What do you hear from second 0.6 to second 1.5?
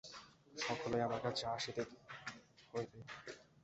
সকলকেই আমার কাছে